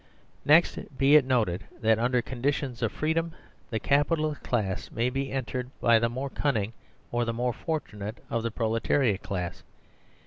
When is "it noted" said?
1.15-1.65